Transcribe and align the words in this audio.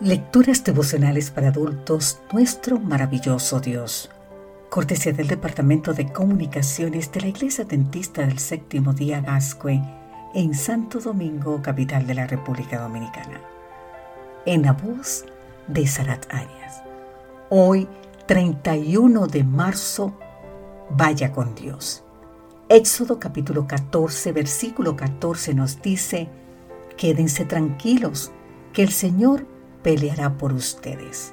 Lecturas 0.00 0.64
devocionales 0.64 1.30
para 1.30 1.48
adultos, 1.48 2.18
nuestro 2.32 2.80
maravilloso 2.80 3.60
Dios. 3.60 4.10
Cortesía 4.68 5.12
del 5.12 5.28
Departamento 5.28 5.94
de 5.94 6.12
Comunicaciones 6.12 7.12
de 7.12 7.20
la 7.20 7.28
Iglesia 7.28 7.64
Dentista 7.64 8.22
del 8.22 8.40
Séptimo 8.40 8.92
Día 8.92 9.20
Gascue 9.20 9.80
en 10.34 10.52
Santo 10.52 10.98
Domingo, 10.98 11.62
capital 11.62 12.08
de 12.08 12.14
la 12.14 12.26
República 12.26 12.80
Dominicana. 12.80 13.40
En 14.44 14.62
la 14.62 14.72
voz 14.72 15.26
de 15.68 15.86
Sarat 15.86 16.26
Arias. 16.28 16.82
Hoy, 17.48 17.86
31 18.26 19.28
de 19.28 19.44
marzo, 19.44 20.12
vaya 20.90 21.30
con 21.30 21.54
Dios. 21.54 22.02
Éxodo 22.68 23.20
capítulo 23.20 23.68
14, 23.68 24.32
versículo 24.32 24.96
14 24.96 25.54
nos 25.54 25.80
dice, 25.80 26.28
quédense 26.96 27.44
tranquilos, 27.44 28.32
que 28.72 28.82
el 28.82 28.90
Señor 28.90 29.53
peleará 29.84 30.36
por 30.36 30.52
ustedes. 30.52 31.32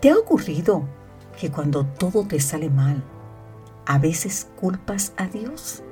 ¿Te 0.00 0.10
ha 0.10 0.16
ocurrido 0.16 0.82
que 1.38 1.52
cuando 1.52 1.86
todo 1.86 2.24
te 2.24 2.40
sale 2.40 2.70
mal, 2.70 3.04
a 3.86 3.98
veces 3.98 4.48
culpas 4.60 5.12
a 5.16 5.28
Dios? 5.28 5.84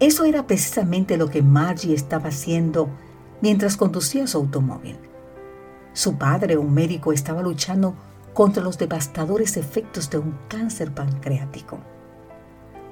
Eso 0.00 0.24
era 0.24 0.48
precisamente 0.48 1.16
lo 1.16 1.28
que 1.28 1.42
Margie 1.42 1.94
estaba 1.94 2.30
haciendo 2.30 2.88
mientras 3.40 3.76
conducía 3.76 4.26
su 4.26 4.38
automóvil. 4.38 4.96
Su 5.92 6.16
padre, 6.16 6.56
un 6.56 6.72
médico, 6.72 7.12
estaba 7.12 7.42
luchando 7.42 7.94
contra 8.32 8.62
los 8.62 8.78
devastadores 8.78 9.56
efectos 9.56 10.08
de 10.10 10.18
un 10.18 10.38
cáncer 10.48 10.92
pancreático. 10.92 11.78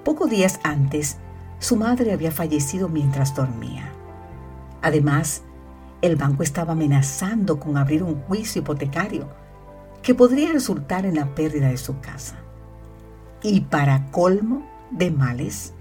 Pocos 0.04 0.28
días 0.28 0.60
antes, 0.62 1.16
su 1.58 1.76
madre 1.76 2.12
había 2.12 2.30
fallecido 2.30 2.88
mientras 2.88 3.34
dormía. 3.34 3.90
Además, 4.82 5.42
el 6.02 6.16
banco 6.16 6.42
estaba 6.42 6.72
amenazando 6.72 7.60
con 7.60 7.76
abrir 7.76 8.02
un 8.02 8.20
juicio 8.22 8.62
hipotecario 8.62 9.28
que 10.02 10.14
podría 10.14 10.52
resultar 10.52 11.04
en 11.04 11.16
la 11.16 11.34
pérdida 11.34 11.68
de 11.68 11.76
su 11.76 12.00
casa. 12.00 12.36
Y 13.42 13.62
para 13.62 14.10
colmo 14.10 14.66
de 14.90 15.10
males, 15.10 15.72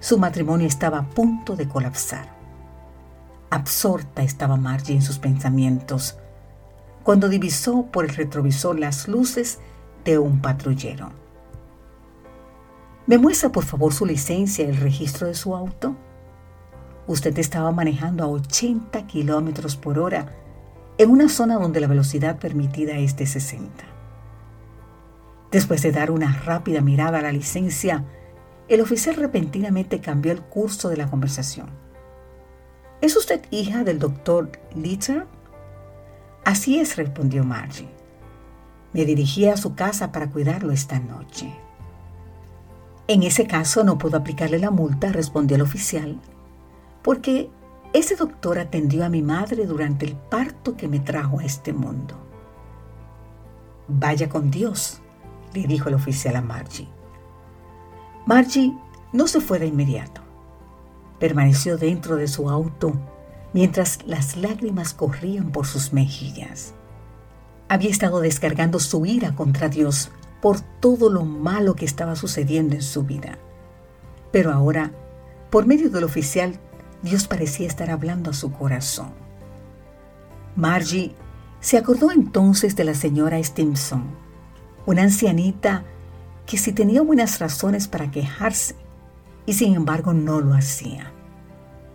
su 0.00 0.18
matrimonio 0.18 0.66
estaba 0.66 0.98
a 0.98 1.08
punto 1.08 1.56
de 1.56 1.68
colapsar. 1.68 2.34
Absorta 3.50 4.22
estaba 4.22 4.56
Margie 4.56 4.94
en 4.94 5.02
sus 5.02 5.18
pensamientos 5.18 6.18
cuando 7.02 7.28
divisó 7.28 7.86
por 7.86 8.04
el 8.04 8.16
retrovisor 8.16 8.78
las 8.78 9.06
luces 9.06 9.60
de 10.04 10.18
un 10.18 10.40
patrullero. 10.40 11.10
¿Me 13.06 13.18
muestra 13.18 13.52
por 13.52 13.64
favor 13.64 13.94
su 13.94 14.04
licencia 14.04 14.64
y 14.64 14.70
el 14.70 14.78
registro 14.78 15.28
de 15.28 15.34
su 15.34 15.54
auto? 15.54 15.94
Usted 17.06 17.38
estaba 17.38 17.70
manejando 17.72 18.24
a 18.24 18.28
80 18.28 19.06
kilómetros 19.06 19.76
por 19.76 19.98
hora 19.98 20.32
en 20.98 21.10
una 21.10 21.28
zona 21.28 21.56
donde 21.56 21.80
la 21.80 21.86
velocidad 21.86 22.38
permitida 22.38 22.96
es 22.96 23.16
de 23.16 23.26
60. 23.26 23.84
Después 25.50 25.82
de 25.82 25.92
dar 25.92 26.10
una 26.10 26.32
rápida 26.44 26.80
mirada 26.80 27.18
a 27.18 27.22
la 27.22 27.32
licencia, 27.32 28.04
el 28.68 28.80
oficial 28.80 29.14
repentinamente 29.14 30.00
cambió 30.00 30.32
el 30.32 30.42
curso 30.42 30.88
de 30.88 30.96
la 30.96 31.08
conversación. 31.08 31.68
¿Es 33.00 33.16
usted 33.16 33.42
hija 33.50 33.84
del 33.84 33.98
doctor 33.98 34.50
Litter? 34.74 35.26
Así 36.44 36.78
es, 36.78 36.96
respondió 36.96 37.44
Margie. 37.44 37.88
Me 38.92 39.04
dirigí 39.04 39.46
a 39.46 39.56
su 39.56 39.74
casa 39.74 40.10
para 40.10 40.30
cuidarlo 40.30 40.72
esta 40.72 40.98
noche. 40.98 41.54
En 43.08 43.22
ese 43.22 43.46
caso 43.46 43.84
no 43.84 43.98
puedo 43.98 44.16
aplicarle 44.16 44.58
la 44.58 44.70
multa, 44.70 45.12
respondió 45.12 45.56
el 45.56 45.62
oficial, 45.62 46.20
porque 47.06 47.50
ese 47.92 48.16
doctor 48.16 48.58
atendió 48.58 49.04
a 49.04 49.08
mi 49.08 49.22
madre 49.22 49.64
durante 49.64 50.04
el 50.04 50.16
parto 50.16 50.76
que 50.76 50.88
me 50.88 50.98
trajo 50.98 51.38
a 51.38 51.44
este 51.44 51.72
mundo. 51.72 52.16
Vaya 53.86 54.28
con 54.28 54.50
Dios, 54.50 55.00
le 55.54 55.68
dijo 55.68 55.88
el 55.88 55.94
oficial 55.94 56.34
a 56.34 56.40
Margie. 56.40 56.88
Margie 58.26 58.76
no 59.12 59.28
se 59.28 59.40
fue 59.40 59.60
de 59.60 59.68
inmediato. 59.68 60.20
Permaneció 61.20 61.78
dentro 61.78 62.16
de 62.16 62.26
su 62.26 62.50
auto 62.50 62.92
mientras 63.52 64.04
las 64.04 64.36
lágrimas 64.36 64.92
corrían 64.92 65.52
por 65.52 65.66
sus 65.66 65.92
mejillas. 65.92 66.74
Había 67.68 67.90
estado 67.90 68.18
descargando 68.18 68.80
su 68.80 69.06
ira 69.06 69.32
contra 69.36 69.68
Dios 69.68 70.10
por 70.42 70.60
todo 70.60 71.08
lo 71.08 71.24
malo 71.24 71.76
que 71.76 71.84
estaba 71.84 72.16
sucediendo 72.16 72.74
en 72.74 72.82
su 72.82 73.04
vida. 73.04 73.38
Pero 74.32 74.52
ahora, 74.52 74.90
por 75.50 75.66
medio 75.66 75.88
del 75.88 76.02
oficial, 76.02 76.58
Dios 77.02 77.28
parecía 77.28 77.66
estar 77.66 77.90
hablando 77.90 78.30
a 78.30 78.34
su 78.34 78.52
corazón. 78.52 79.10
Margie 80.56 81.14
se 81.60 81.76
acordó 81.76 82.10
entonces 82.10 82.76
de 82.76 82.84
la 82.84 82.94
señora 82.94 83.42
Stimson, 83.42 84.04
una 84.86 85.02
ancianita 85.02 85.84
que 86.46 86.56
si 86.56 86.72
tenía 86.72 87.02
buenas 87.02 87.38
razones 87.38 87.88
para 87.88 88.10
quejarse 88.10 88.76
y 89.44 89.52
sin 89.52 89.74
embargo 89.74 90.14
no 90.14 90.40
lo 90.40 90.54
hacía. 90.54 91.12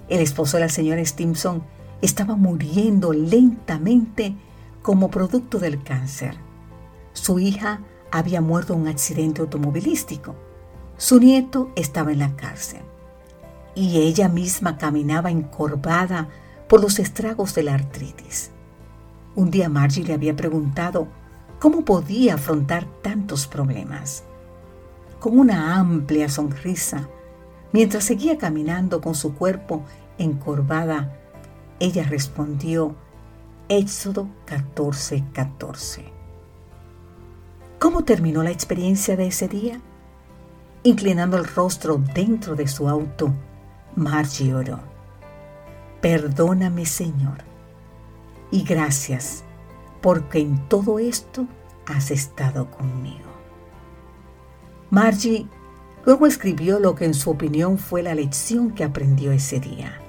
El 0.10 0.20
esposo 0.20 0.58
de 0.58 0.64
la 0.64 0.70
señora 0.70 1.04
Stimson 1.04 1.64
estaba 2.02 2.36
muriendo 2.36 3.14
lentamente 3.14 4.36
como 4.82 5.10
producto 5.10 5.58
del 5.58 5.82
cáncer. 5.84 6.36
Su 7.14 7.40
hija 7.40 7.82
había 8.12 8.42
muerto 8.42 8.74
en 8.74 8.82
un 8.82 8.88
accidente 8.88 9.42
automovilístico. 9.42 10.36
Su 10.98 11.20
nieto 11.20 11.72
estaba 11.76 12.12
en 12.12 12.20
la 12.20 12.36
cárcel 12.36 12.82
y 13.76 14.00
ella 14.00 14.30
misma 14.30 14.78
caminaba 14.78 15.32
encorvada 15.32 16.30
por 16.68 16.82
los 16.82 17.00
estragos 17.00 17.56
de 17.56 17.64
la 17.64 17.74
artritis. 17.74 18.52
Un 19.36 19.52
día 19.52 19.70
Margie 19.70 20.04
le 20.04 20.14
había 20.14 20.36
preguntado 20.36 21.08
cómo 21.60 21.86
podía 21.86 22.36
afrontar 22.36 22.86
tantos 23.02 23.48
problemas. 23.48 24.24
Con 25.20 25.38
una 25.38 25.78
amplia 25.78 26.28
sonrisa, 26.30 27.08
mientras 27.72 28.04
seguía 28.04 28.38
caminando 28.38 29.00
con 29.02 29.16
su 29.16 29.36
cuerpo 29.36 29.84
encorvada, 30.18 31.18
ella 31.80 32.04
respondió, 32.04 32.96
Éxodo 33.70 34.28
14:14. 34.48 35.32
14. 35.34 36.22
¿Cómo 37.80 38.04
terminó 38.04 38.44
la 38.44 38.52
experiencia 38.52 39.16
de 39.16 39.28
ese 39.28 39.48
día? 39.48 39.82
Inclinando 40.84 41.38
el 41.38 41.46
rostro 41.46 42.00
dentro 42.14 42.56
de 42.56 42.68
su 42.68 42.88
auto, 42.88 43.34
Margie 43.96 44.54
oró. 44.54 44.80
Perdóname, 46.02 46.86
Señor, 46.86 47.44
y 48.50 48.64
gracias 48.64 49.44
porque 50.02 50.40
en 50.40 50.68
todo 50.68 51.00
esto 51.00 51.46
has 51.86 52.12
estado 52.12 52.72
conmigo. 52.72 53.30
Margie 54.90 55.48
luego 56.06 56.26
escribió 56.26 56.80
lo 56.80 56.96
que 56.96 57.06
en 57.06 57.14
su 57.14 57.30
opinión 57.30 57.78
fue 57.78 58.02
la 58.02 58.16
lección 58.16 58.72
que 58.72 58.84
aprendió 58.84 59.32
ese 59.32 59.60
día. 59.60 60.00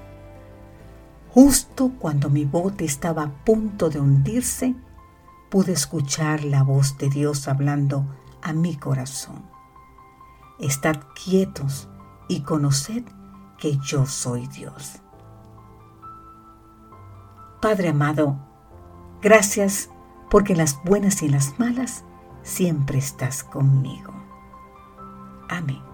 Justo 1.31 1.93
cuando 1.99 2.31
mi 2.31 2.45
bote 2.45 2.85
estaba 2.85 3.23
a 3.23 3.45
punto 3.45 3.91
de 3.91 4.01
hundirse, 4.01 4.75
pude 5.51 5.73
escuchar 5.73 6.45
la 6.45 6.63
voz 6.63 6.99
de 6.99 7.09
Dios 7.09 7.49
hablando 7.49 8.07
a 8.43 8.53
mi 8.53 8.77
corazón. 8.77 9.43
Estad 10.59 10.97
quietos 11.15 11.89
y 12.29 12.41
conoced 12.41 13.05
que 13.63 13.79
yo 13.79 14.07
soy 14.07 14.49
Dios. 14.49 14.97
Padre 17.61 17.91
amado, 17.91 18.37
gracias 19.21 19.89
porque 20.29 20.57
las 20.57 20.83
buenas 20.83 21.23
y 21.23 21.29
las 21.29 21.61
malas 21.61 22.05
siempre 22.43 22.99
estás 22.99 23.45
conmigo. 23.45 24.13
Amén. 25.49 25.92